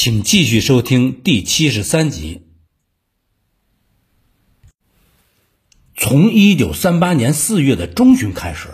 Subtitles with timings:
[0.00, 2.42] 请继续收听第七十三集。
[5.96, 8.68] 从一九三八年四月的中旬开始，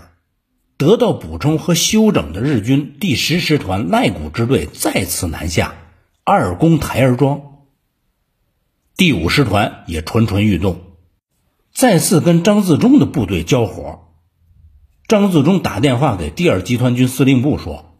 [0.76, 5.74] 得到补充和休整的日军第十师团赖谷支队再次南下，
[6.24, 7.41] 二攻台儿庄。
[8.95, 10.79] 第五师团也蠢蠢欲动，
[11.72, 14.12] 再次跟张自忠的部队交火。
[15.09, 17.98] 张自忠打电话给第二集团军司令部说。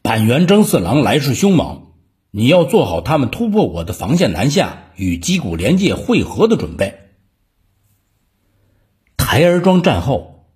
[0.00, 1.87] 板垣征四郎来势凶猛，
[2.30, 6.98] 你要做好他们突破我的防线南下与矶谷连界会合的准备。
[9.16, 10.46] 台儿庄战后，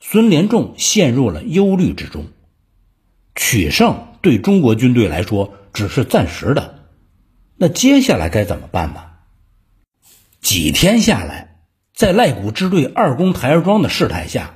[0.00, 2.26] 孙连仲陷入了忧虑之中。
[3.34, 6.80] 取胜对中国军队来说只是暂时的，
[7.56, 9.04] 那接下来该怎么办呢？
[10.40, 11.60] 几天下来，
[11.94, 14.54] 在赖谷支队二攻台儿庄的事态下，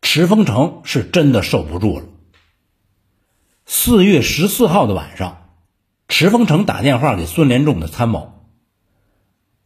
[0.00, 2.06] 池峰城是真的受不住了。
[3.66, 5.41] 四月十四号的晚上，
[6.12, 8.44] 池峰城打电话给孙连仲的参谋：“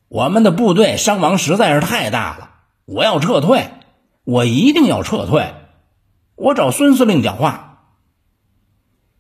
[0.07, 2.51] 我们的部队伤亡实在是太大了，
[2.85, 3.69] 我要撤退，
[4.23, 5.55] 我一定要撤退。
[6.37, 7.89] 我找孙司令讲话。”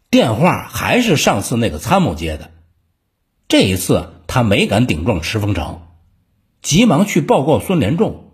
[0.09, 2.53] 电话还是上次那个参谋接的，
[3.49, 5.81] 这一次他没敢顶撞池峰城，
[6.63, 8.31] 急忙去报告孙连仲。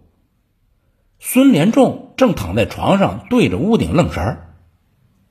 [1.18, 4.54] 孙连仲正躺在床上对着屋顶愣神儿，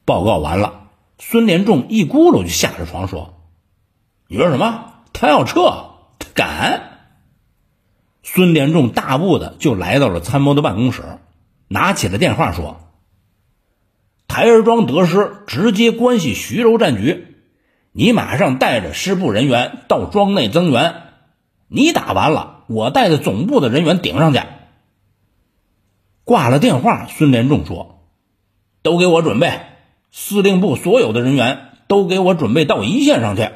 [0.04, 0.88] 报告完了。
[1.20, 3.38] 孙连仲一咕噜就下着床说
[4.32, 4.94] ：“你说什么？
[5.12, 5.60] 他要撤？
[6.18, 7.02] 他敢？”
[8.24, 11.04] 孙连仲大步的就来到了参谋的办公室，
[11.68, 12.80] 拿起了电话说
[14.30, 17.36] ：“台儿庄得失直接关系徐州战局，
[17.92, 20.96] 你马上带着师部人员到庄内增援。
[21.68, 24.40] 你打完了，我带着总部的人员顶上去。”
[26.24, 28.08] 挂了电话，孙连仲说
[28.82, 29.60] ：“都给我准备。”
[30.10, 33.50] 司令部所有的人员都给我准备到一线上去。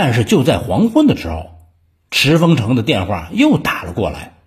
[0.00, 1.58] 但是就在黄昏的时候，
[2.12, 4.38] 池峰城的电话又打了过来，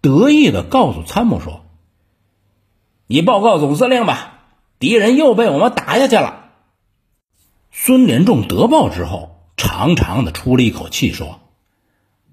[0.00, 1.66] 得意的告诉参谋说
[3.06, 4.38] ：“你报告总司令吧，
[4.78, 6.46] 敌人又被我们打下去了。”
[7.70, 11.40] 孙连仲得报之后，长长的出了一口气，说：“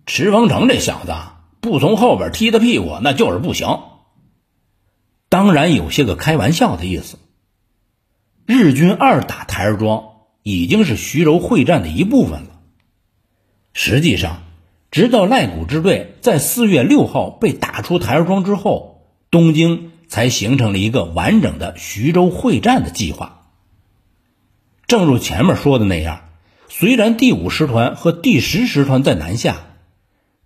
[0.08, 1.14] 池峰城这小子
[1.60, 3.68] 不从后边踢他屁股，那就是不行。”
[5.28, 7.20] 当然有些个开玩笑的意思。
[8.46, 10.09] 日军二打台儿庄
[10.50, 12.60] 已经是徐州会战的一部分了。
[13.74, 14.44] 实际上，
[14.92, 23.48] 直到赖谷支队在四月六号被打出台儿庄之后，东京才形成了一个完整的徐州会战的计划。
[24.88, 26.22] 正如前面说的那样，
[26.68, 29.68] 虽然第五师团和第十师团在南下，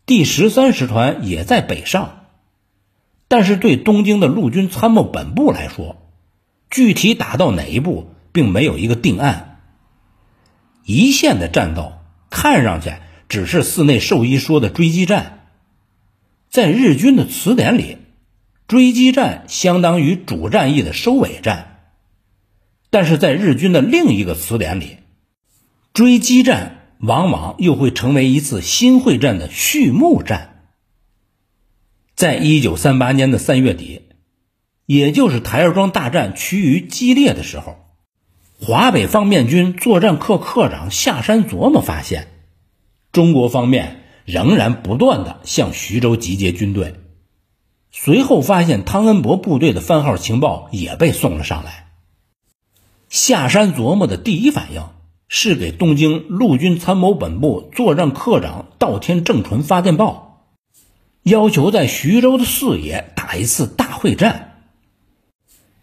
[0.05, 2.19] 第十三师团也在北上。
[3.29, 5.95] 但是对东京的陆军参谋本部来说，
[6.69, 9.52] 具体打到哪一步，并没有一个定案。
[10.85, 11.93] 一线的战斗
[12.29, 12.93] 看上去
[13.29, 15.47] 只是寺内寿一说的追击战，
[16.49, 17.97] 在日军的词典里，
[18.67, 21.79] 追击战相当于主战役的收尾战，
[22.89, 24.97] 但是在日军的另一个词典里，
[25.93, 30.65] 追击战往往又会成为一次新会战的序幕战。
[32.15, 34.01] 在一九三八年的三月底，
[34.85, 37.82] 也就是台儿庄大战趋于激烈的时候，
[38.59, 42.27] 华北方面军作战科科长下山琢磨发现，
[43.11, 46.95] 中国方面仍然不断的向徐州集结军队。
[47.91, 51.91] 随后发现汤恩伯部队的番号情报也被送了上来。
[53.09, 54.83] 下山琢磨的第一反应
[55.27, 60.47] 是给东京陆军参谋本部作战科长稻田正纯发电报。
[61.21, 64.63] 要求在徐州的四野打一次大会战。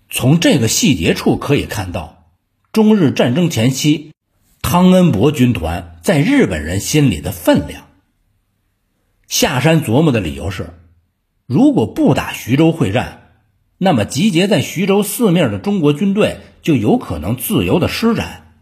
[0.09, 2.20] 从这个细节处可以看到，
[2.73, 4.13] 中日战争前期，
[4.63, 7.87] 汤恩伯军团在日本人心里的分量。
[9.27, 10.75] 下山琢磨的理由是，
[11.47, 13.33] 如果不打徐州会战，
[13.79, 18.53] 那么集结在徐州四面的中国军队就有可能自由的施展，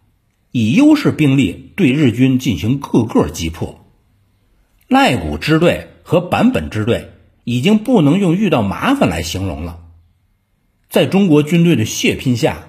[0.53, 3.85] 以优势兵力对日军进行各个击破。
[4.89, 5.89] 赖谷支队。
[6.09, 7.11] 和坂本支队
[7.45, 9.81] 已经不能用遇到麻烦来形容了。
[10.89, 12.68] 在中国军队的血拼下，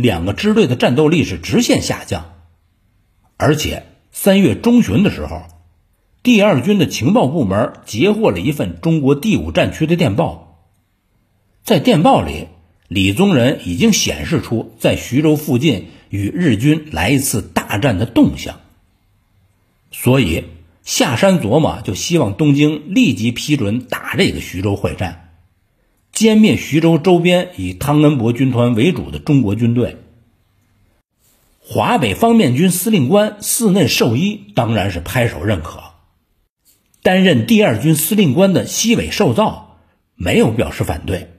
[0.00, 2.36] 两个支队的战斗力是直线下降。
[3.36, 5.42] 而且三月中旬的时候，
[6.22, 10.62] 第二军的情报部门截获了一份中国第五战区的电报，
[11.64, 12.46] 在电报里，
[12.86, 18.60] 李宗仁已经显示出在徐州附近与日军来一次大战的动向，
[19.90, 20.44] 所以。
[20.84, 25.27] 下山琢磨，就希望东京立即批准打这个徐州会战，
[26.18, 29.98] 歼灭徐州周边以汤恩伯军团为主的中国军队。
[31.60, 35.80] 华北方面军司令官寺内寿一当然是拍手认可。
[37.04, 39.78] 担任第二军司令官的西尾寿造
[40.16, 41.30] 没有表示反对。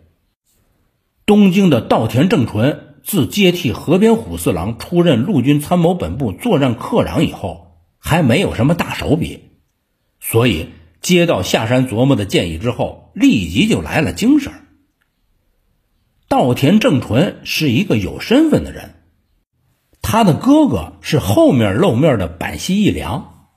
[1.26, 9.42] 东京的稻田正纯自接替河边虎四郎出任陆军参谋本部作战课长以后，还没有什么大手笔，
[10.22, 10.70] 所以
[11.02, 14.54] 接到下山琢磨的建议之后，立即就来了精神。
[16.30, 18.96] 稻田正纯是一个有身份的人，
[20.02, 23.48] 他的哥哥是后面露面的板西义良，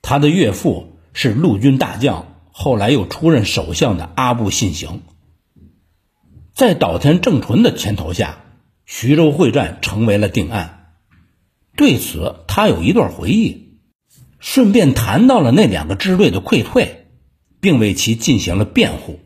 [0.00, 0.94] 他的岳父。
[1.18, 5.00] 是陆军大将，后来又出任首相的阿部信行，
[6.52, 8.44] 在岛田正纯的牵头下，
[8.84, 10.92] 徐州会战成为了定案。
[11.74, 13.78] 对此，他有一段回忆，
[14.38, 17.06] 顺便谈到了那两个支队的溃退，
[17.60, 19.18] 并为其进行了辩护。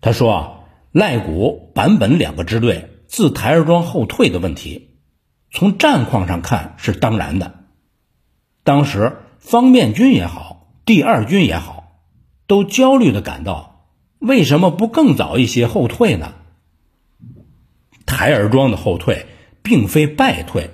[0.00, 0.57] 他说
[0.98, 4.98] ：“赖谷、坂本两个支队自台儿庄后退的问题，
[5.52, 7.54] 从战况上看是当然的。
[8.64, 12.00] 当时方面军也好。”第二军也好，
[12.46, 16.32] 都焦虑的感到，为什么不更早一些后退呢？
[18.06, 19.26] 台儿庄的后退
[19.62, 20.70] 并非败退，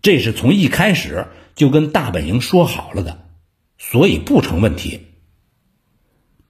[0.00, 3.28] 这是从一开始就跟大本营说好了的，
[3.78, 5.13] 所以不成问题。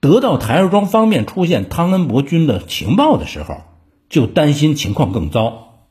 [0.05, 3.63] 得到台儿庄方面出现汤恩伯军的情报的时候，
[4.07, 5.87] 就担心情况更糟。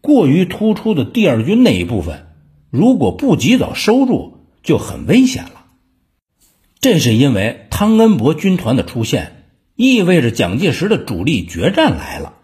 [0.00, 2.28] 过于突出的第二军那一部分，
[2.70, 4.36] 如果不及早收住。
[4.60, 5.64] 就很危险了。
[6.78, 12.34] 这是因为汤恩伯军团的出现，意味着蒋介石的主力决战来了。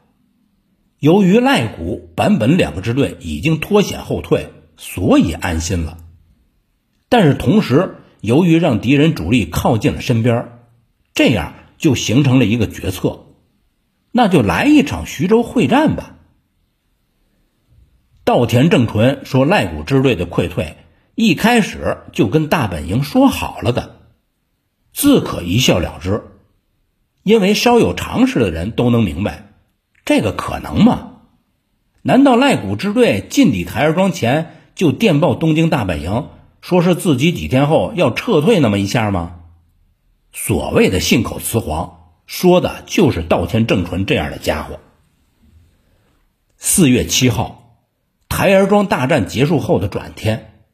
[1.00, 4.48] 由于赖谷、坂本两个支队已经脱险后退，
[4.78, 5.98] 所以安心了。
[7.10, 10.48] 但是同时，由于让敌人主力靠近了身边，
[11.14, 13.26] 这样就形成了一个决策，
[14.10, 16.16] 那就来一场徐州会战吧。
[18.24, 20.76] 稻田正纯说：“赖谷支队的溃退。”
[21.16, 24.00] 一开始就跟大本营说好了的，
[24.92, 26.24] 自可一笑了之，
[27.22, 29.52] 因为稍有常识的人都能明白，
[30.04, 31.20] 这个可能吗？
[32.02, 36.30] 难道赖谷支队进抵台儿庄前就电报东京大本营，
[36.60, 39.36] 说是自己几天后要撤退那么一下吗？
[40.36, 44.80] 所谓的信口雌黄，说的就是稻田正纯这样的家伙。
[46.58, 47.78] 四月七号，
[48.28, 50.66] 台儿庄大战结束后的转天。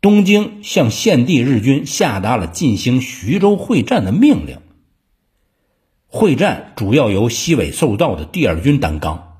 [0.00, 4.60] 东京向献帝日军下达了进行徐州会战的命令。
[6.06, 9.38] 会战主要由西尾受造的第二军担纲。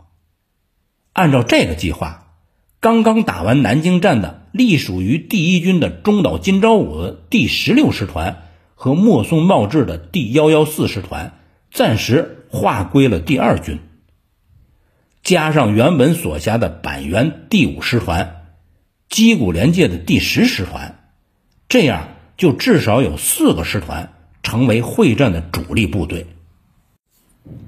[1.12, 2.32] 按照这个计划，
[2.80, 8.45] 刚刚打完南京战的隶属于第一军的中岛今朝武第十六师团
[8.76, 11.40] 和莫松茂志的第幺幺四师团
[11.72, 13.80] 暂时划归了第二军，
[15.24, 18.44] 加上原本所辖的板垣第五师团。
[19.08, 21.08] 矶谷连介的第十师团，
[21.68, 24.12] 这样就至少有四个师团
[24.42, 26.26] 成为会战的主力部队。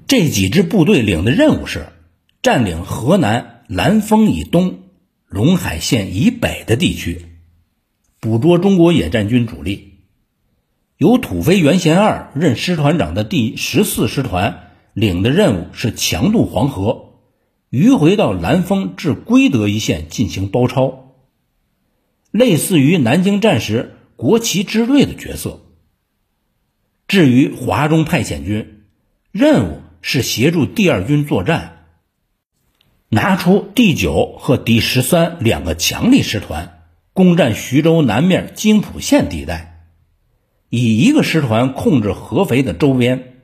[0.09, 1.87] 这几支部队领的任务是
[2.43, 4.81] 占领河南兰丰以东、
[5.31, 7.25] 陇海县以北的地区，
[8.21, 9.88] 捕捉中国野战军主力。
[10.99, 17.21] 由土肥原贤二任师团长的第十四师团领的任务是强渡黄河，
[17.71, 21.15] 迂回到兰丰至归德一线进行包抄。
[22.33, 25.61] 类似于南京战时国旗支队的角色。
[27.07, 28.83] 至于华中派遣军，
[29.31, 31.87] 任务是协助第二军作战，
[33.09, 39.68] 拿出第九和第十三两个强力师团，攻占徐州南面津浦线地带，
[40.69, 43.43] 以一个师团控制合肥的周边，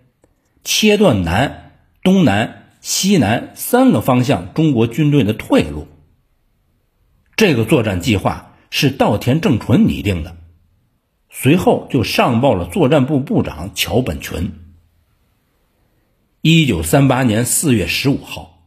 [0.62, 5.86] 切断南、东南、西南三个方向中国军队的退路。
[7.36, 8.50] 这个作战计划。
[8.76, 10.36] 是稻田正纯拟定的，
[11.30, 14.50] 随后就上报了作战部部长桥本群。
[16.40, 18.66] 一九三八年四月十五号，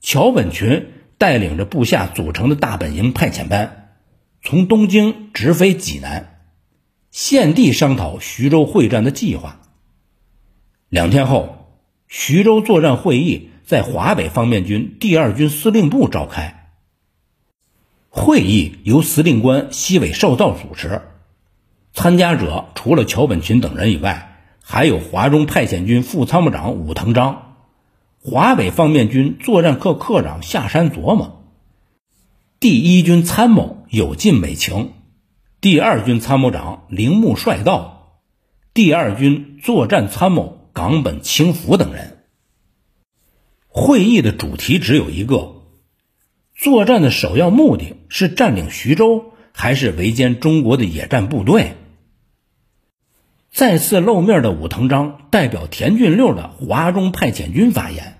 [0.00, 0.86] 桥本群
[1.18, 3.92] 带领着部下组成的大本营派遣班，
[4.42, 6.31] 从东京直飞济南，
[7.12, 9.60] 现地商讨徐州会战的计划。
[10.88, 11.68] 两天后，
[12.08, 16.72] 徐州作战会议在华北方面军第二军司令部召开。
[18.08, 21.02] 会议由司令官西尾寿造主持，
[21.92, 27.56] 参加者除了桥本群等人以外，还有华中派遣军副参谋长武藤章、
[28.22, 31.44] 华北方面军作战科科长下山琢磨、
[32.58, 34.92] 第一军参谋有进美晴、
[35.62, 38.20] 第二军参谋长铃木帅道、
[38.74, 42.24] 第二军作战参谋冈本清福等人。
[43.68, 45.62] 会议的主题只有一个。
[46.56, 51.74] 作战的首要目的是占领徐州，还是围歼中国的野战部队？
[53.52, 58.18] 再次露面的武藤章代表田俊六的华中派遣军发言，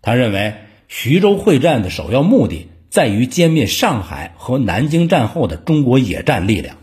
[0.00, 0.54] 他认为
[0.88, 6.76] 徐州会战的首要目的在于歼灭上海和南京战后的中国野战力量。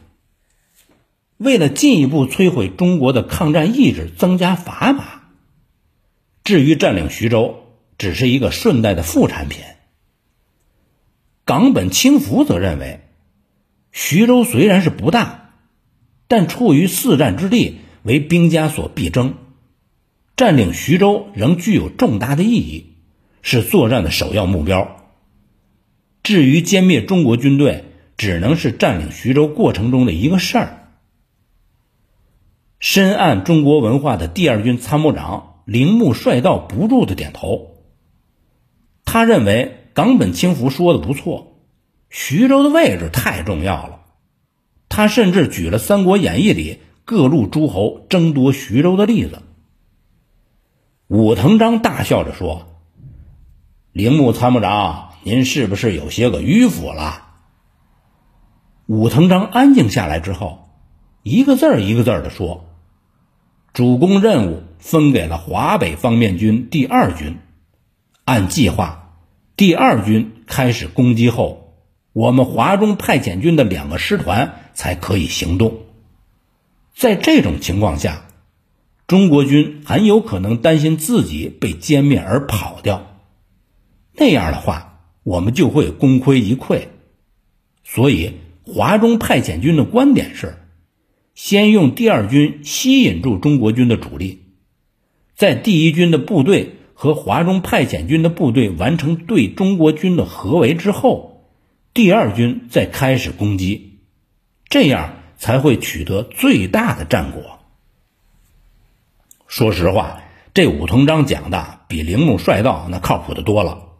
[1.37, 5.05] 为了进一步摧毁中国的抗战意志，增加砝码。
[6.43, 7.63] 至于占领徐州，
[7.97, 9.61] 只是一个顺带的副产品。
[11.45, 12.99] 冈本清福则认为，
[13.93, 15.51] 徐州虽然是不大，
[16.27, 19.35] 但处于四战之地，为兵家所必争，
[20.35, 22.97] 占领徐州仍具有重大的意义，
[23.41, 24.97] 是作战的首要目标。
[26.23, 27.85] 至于歼灭中国军队，
[28.17, 30.77] 只能是占领徐州过程中的一个事儿。
[32.79, 37.77] 深谙中国文化的第二军参谋长铃木帅道不住的点头。
[39.05, 41.59] 他认为冈本清福说的不错，
[42.09, 44.01] 徐州的位置太重要了。
[44.89, 49.41] 他甚至举了《三国演义》里各路诸侯争夺徐州的例子。
[51.07, 52.81] 武藤章大笑着说
[53.91, 57.29] ：“铃木参谋长，您是不是有些个迂腐了？”
[58.87, 60.69] 武藤章安静下来之后，
[61.23, 62.65] 一个字儿一个字儿的说。
[63.73, 67.37] 主攻任务分给了华北方面军第二军。
[68.25, 69.15] 按计划，
[69.55, 71.73] 第二军开始攻击后，
[72.11, 75.83] 我们华中派遣军的两个师团才可以行动。
[76.93, 78.25] 在这种情况下，
[79.07, 83.07] 中国军很有可能担心自己被歼灭而跑掉，
[84.13, 84.90] 那样的话，
[85.23, 86.87] 我们就会功亏一篑。
[87.83, 88.33] 所以，
[88.65, 90.57] 华中派遣军的观点是。
[91.33, 94.43] 先用第二军吸引住中国军的主力，
[95.33, 101.47] 在第一军的部队和华中派遣军的部队完成对中国军的合围之后，
[101.93, 104.01] 第二军再开始攻击，
[104.67, 107.59] 这样才会取得最大的战果。
[109.47, 110.21] 说实话，
[110.53, 113.90] 这武藤章讲的比铃木帅道那靠谱的多了，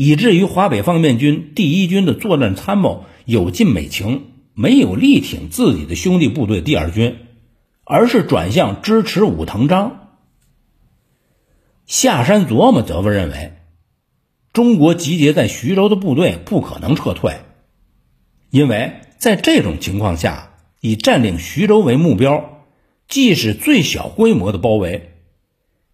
[0.00, 4.26] 以至于华北方面军第一军的作战参谋有进美情。
[4.54, 7.16] 没有力挺自己的兄弟部队第二军，
[7.84, 10.08] 而是转向支持武藤章。
[11.86, 13.52] 下山琢磨则认为，
[14.52, 17.36] 中国集结在徐州的部队不可能撤退，
[18.50, 22.64] 因为在这种情况下，以占领徐州为目标，
[23.06, 25.14] 即使最小规模的包围，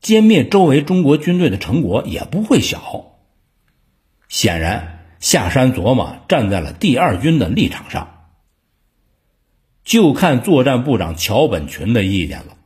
[0.03, 3.14] 歼灭周围中国军队的成果也不会小。
[4.37, 8.27] 显然，下山琢磨站在了第二军的立场上。
[9.85, 12.57] 就看作战部长桥本群的意见了。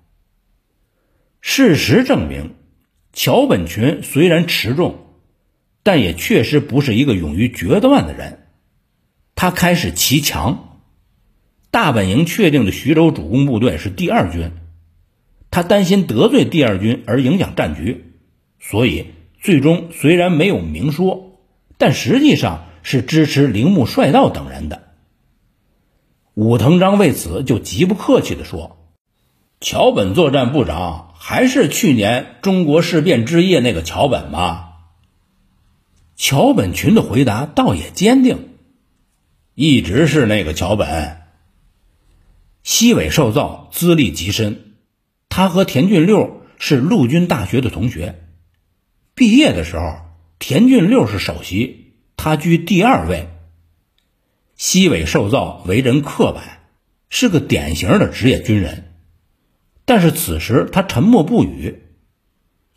[1.42, 2.54] 事实证明，
[3.12, 5.08] 桥本群虽然持重，
[5.82, 8.46] 但也确实不是一个勇于决断的人。
[9.34, 10.80] 他开始骑墙，
[11.70, 14.52] 大本营确定的徐州主攻部队是第二军，
[15.50, 18.14] 他担心得罪第二军而影响战局，
[18.58, 19.08] 所以
[19.38, 21.27] 最终虽然没有明说，
[21.78, 24.82] 但实际上是支持铃木帅道等人的。
[26.34, 28.76] 武藤章为此就极不客气地说
[29.60, 34.66] ：“桥本作战部长还是去年中国事变之夜那个桥本吗？”
[36.14, 38.48] 桥本群的回答倒也坚定
[39.54, 41.22] ：“一直是那个桥本。”
[42.64, 44.74] 西尾寿造资历极深，
[45.28, 48.20] 他和田俊六是陆军大学的同学。
[49.14, 49.96] 毕业的时候，
[50.38, 53.28] 田俊六是首席，他居第二位。
[54.56, 56.60] 西尾寿造为人刻板，
[57.10, 58.92] 是个典型的职业军人，
[59.84, 61.82] 但是此时他沉默不语，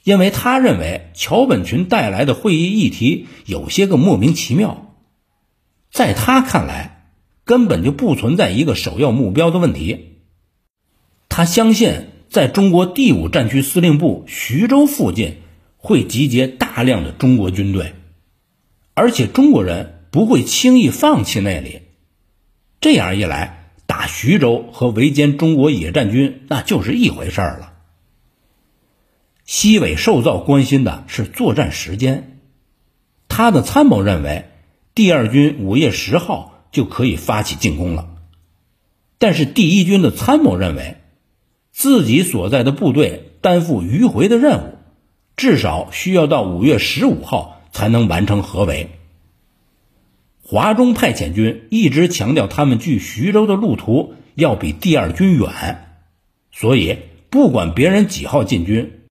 [0.03, 4.95] 因为他认为桥本群带来的会议议题有些个莫名其妙，
[5.91, 7.11] 在他看来
[7.45, 10.17] 根本就不存在一个首要目标的问题。
[11.29, 15.37] 他相信在中国第五战区司令部徐州附近
[15.81, 17.93] 会集结大量的中国军队，
[18.93, 19.97] 而且中国人。
[20.11, 21.83] 不会轻易放弃那里，
[22.81, 27.71] 这样一来，打徐州和围歼中国野战军那就是一回事儿了。
[29.45, 32.41] 西尾寿造关心的是作战时间，
[33.29, 34.50] 他的参谋认为
[34.93, 38.09] 第二军五月十号就可以发起进攻了，
[39.17, 40.97] 但是第一军的参谋认为
[41.71, 44.77] 自己所在的部队担负迂回的任务，
[45.35, 48.89] 至少需要到五月十五号才能完成合围。
[50.43, 55.97] 华中派遣军一直强调，他们距徐州的路途要比第二军远，
[56.51, 56.97] 所以
[57.29, 59.01] 不管别人几号进军，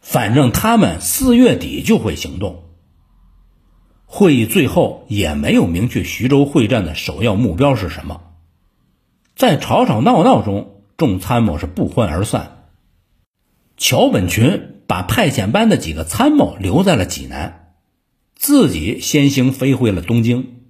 [0.00, 2.62] 反正他们四月底就会行动。
[4.06, 8.20] 会议最后也没有明确徐州会战的首要目标是什么。
[9.34, 12.68] 在吵吵闹闹中，众参谋是不欢而散。
[13.76, 17.74] 桥本群把派遣班的几个参谋留在了济南，
[18.34, 20.60] 自己先行飞回了东京。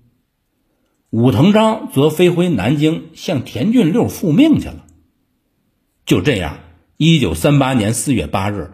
[1.10, 4.84] 武藤章则飞回南京，向田俊六复命去了。
[6.06, 6.58] 就这样，
[6.96, 8.72] 一九三八年四月八日，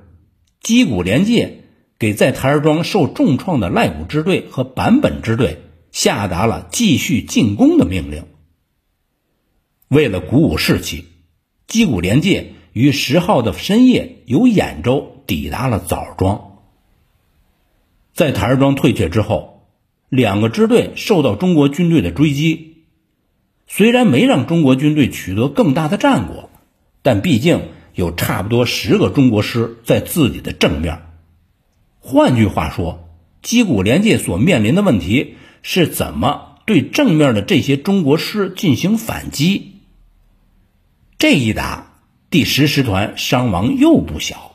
[0.63, 1.65] 矶谷廉介
[1.99, 5.59] 给在台儿庄受重创的赖谷支队和坂本支队
[5.93, 8.25] 下达了继续进攻的命令。
[9.89, 11.05] 为了鼓舞士气，
[11.69, 16.59] 矶谷廉介于十号的深夜由兖州抵达了枣庄。
[18.13, 19.69] 在台儿庄退却之后，
[20.09, 22.79] 两个支队受到中国军队的追击，
[23.69, 26.51] 虽然没让中国军队取得更大的战果，
[27.03, 31.03] 但毕竟有差不多十个中国师在自己的正面。
[32.01, 33.09] 换句话说，
[33.41, 39.77] 矶谷廉介所面临的问题是怎么对正面的这些中国师进行反击。
[41.19, 44.50] 这一打，第十师团伤亡又不小。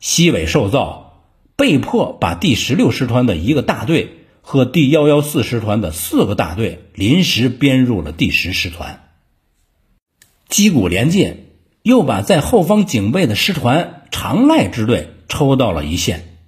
[0.00, 1.24] 西尾寿造
[1.56, 9.08] 被迫把第十六师团的一个大队和第幺幺四师团的四个大队临时编入了第十师团。
[10.48, 11.44] 矶谷廉介
[11.82, 16.38] 又把在后方警备的师团长濑支队抽到了一线，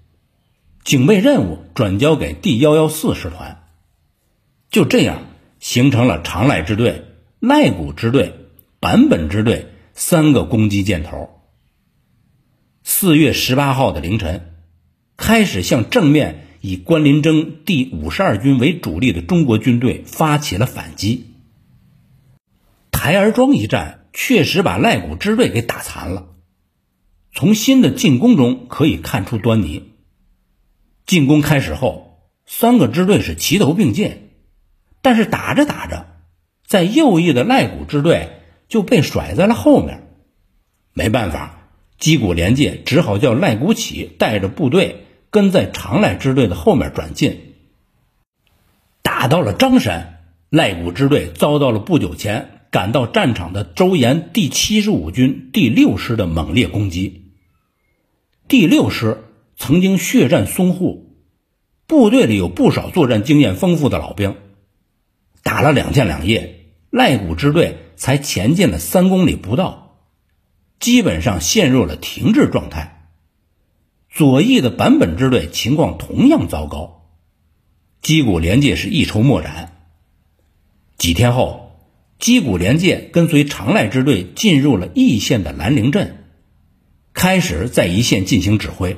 [0.85, 3.65] 警备任务转交给第幺幺四师团。
[4.71, 5.23] 就这样，
[5.59, 7.05] 形成了长濑支队、
[7.41, 8.35] 濑谷支队。
[8.81, 11.38] 坂本支队三个攻击箭头。
[12.91, 14.55] 四月十八号的凌晨，
[15.19, 21.27] 开始向正面以关林征第五十二军为主力的中国军队发起了反击。
[22.91, 26.29] 台儿庄一战确实把赖谷支队给打残了。
[27.35, 29.93] 从新的进攻中可以看出端倪。
[31.05, 34.31] 进攻开始后，三个支队是齐头并进，
[35.03, 36.07] 但是打着打着，
[36.67, 38.31] 在右翼的赖谷支队。
[38.67, 40.09] 就被甩在了后面，
[40.93, 41.58] 没办法，
[41.99, 47.55] 矶谷廉介只好叫赖古起带着部队跟在长赖支队的后面转进。
[49.03, 57.33] 打到了张山，赖古支队遭到了不久前赶到战场的周延第七十五军第六师的猛烈攻击。
[58.47, 59.25] 第六师
[59.57, 61.17] 曾经血战淞沪，
[61.87, 64.37] 部队里有不少作战经验丰富的老兵，
[65.43, 67.79] 打了两天两夜，赖古支队。
[67.99, 69.88] 才前进了三公里不到，
[70.81, 73.09] 基本上陷入了停滞状态。
[74.11, 77.09] 左翼的坂本支队情况同样糟糕，
[78.03, 79.75] 矶谷廉介是一筹莫展。
[80.97, 81.77] 几天后，
[82.19, 86.25] 矶谷廉介跟随长赖支队进入了义县的兰陵镇，
[87.13, 88.97] 开始在一线进行指挥。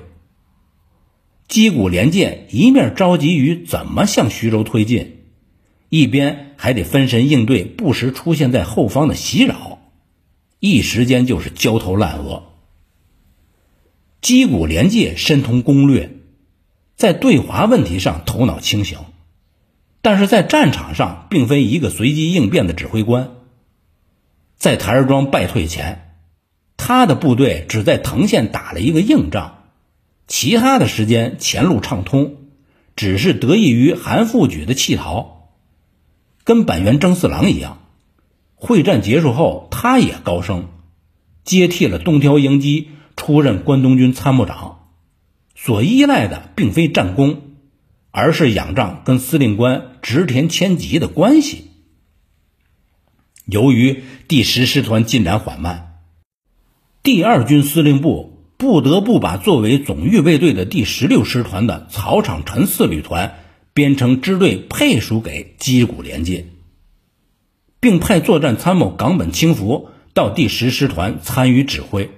[1.49, 5.17] 矶谷廉介一面着急于怎么向徐州推进。
[5.89, 9.70] 一边还得分神应对不时出现在后方的袭扰，
[10.61, 12.45] 一时间就是焦头烂额。
[14.23, 16.11] 矶谷廉介深通攻略，
[16.95, 18.99] 在对华问题上头脑清醒，
[20.03, 23.31] 但是在战场上并非一个随机应变的指挥官。
[24.59, 26.17] 在台儿庄败退前，
[26.77, 29.65] 他的部队只在藤县打了一个硬仗，
[30.27, 32.37] 其他的时间前路畅通，
[32.95, 35.49] 只是得益于韩复榘的弃逃。
[36.45, 37.80] 跟板垣征四郎一样，
[38.61, 40.69] 会战结束后，他也高升，
[41.45, 44.91] 接替了东条英机出任关东军参谋长。
[45.57, 47.41] 所依赖的并非战功，
[48.11, 51.65] 而是仰仗跟司令官植田千吉的关系。
[53.47, 56.03] 由于第十师团进展缓慢，
[57.03, 63.37] 第二军司令部不得不把作为总预备队的第十六师团的草场陈四旅团。
[63.73, 66.45] 编成支队配属给矶谷廉介，
[67.81, 72.11] 并派作战参谋冈本清福到第十师团参与指挥。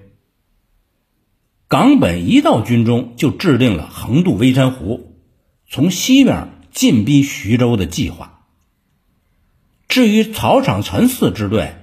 [1.69, 5.17] 冈本一到军中就制定了横渡微山湖，
[5.71, 8.41] 从西边进逼徐州的计划。
[9.89, 11.77] 至于草场陈四支队，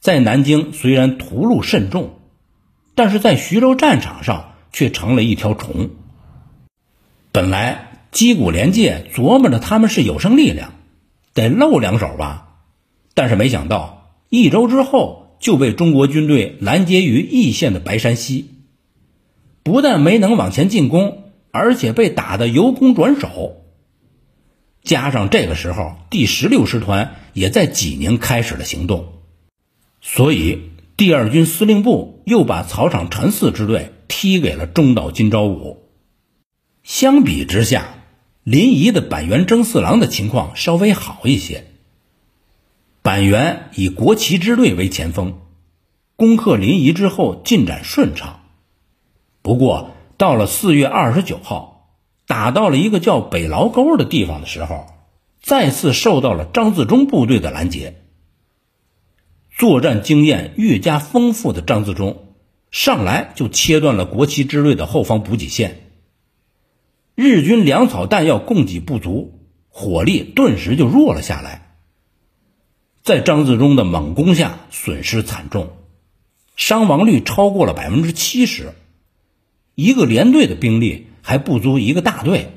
[0.00, 2.20] 在南京虽然屠戮甚重，
[2.94, 5.90] 但是在徐州战场上却成了一条虫。
[7.32, 7.90] 本来。
[8.14, 10.74] 矶谷廉介琢磨着他们是有生力量，
[11.32, 12.43] 得露两手吧。
[13.14, 18.50] 但是没想到，一周之后就被中国军队拦截于易县的白山西，
[19.62, 23.62] 不但没能往前进攻，而且被打得由攻转守。
[24.82, 29.12] 加上这个时候第十六师团也在济宁开始了行动，
[30.00, 35.88] 所以第二军司令部又把草场陈四支队踢给了中岛今朝武。
[36.82, 37.94] 相比之下，
[38.42, 41.64] 临沂的板垣征四郎的情况稍微好一些。
[43.04, 45.38] 板垣以国旗支队为前锋，
[46.16, 48.40] 攻克临沂之后进展顺畅。
[49.42, 51.90] 不过到了四月二十九号，
[52.26, 54.86] 打到了一个叫北牢沟的地方的时候，
[55.42, 57.96] 再次受到了张自忠部队的拦截。
[59.54, 62.28] 作战经验愈加丰富的张自忠，
[62.70, 65.90] 上来就切断了国旗支队的后方补给线。
[67.14, 71.63] 日军粮草弹药供给不足，火力顿时就弱了下来。
[73.04, 75.76] 在张自忠的猛攻下，损失惨重，
[76.56, 78.72] 伤亡率超过了百分之七十，
[79.76, 82.50] 一个连队的兵力还不足一个大队。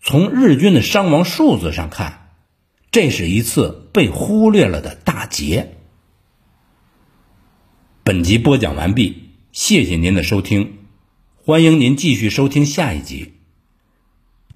[0.00, 2.24] 从日军的伤亡数字上看。
[2.90, 5.76] 这是一次被忽略了的大捷。
[8.02, 10.78] 本集播讲完毕，谢谢您的收听，
[11.36, 13.34] 欢迎您继续收听下一集。